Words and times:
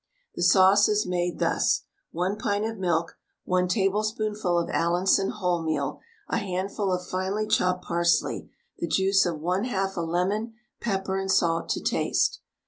The 0.33 0.41
sauce 0.41 0.89
is 0.89 1.05
made 1.05 1.37
thus: 1.37 1.83
1 2.11 2.37
pint 2.39 2.65
of 2.65 2.79
milk, 2.79 3.19
1 3.45 3.67
tablespoonful 3.67 4.57
of 4.57 4.67
Allinson 4.71 5.29
wholemeal, 5.31 5.99
a 6.27 6.37
handful 6.37 6.91
of 6.91 7.05
finely 7.05 7.45
chopped 7.45 7.85
parsley, 7.85 8.49
the 8.79 8.87
juice 8.87 9.27
of 9.27 9.35
1/2 9.35 9.95
a 9.95 10.01
lemon, 10.01 10.55
pepper 10.79 11.19
and 11.19 11.29
salt 11.31 11.69
to 11.69 11.81
taste. 11.83 12.41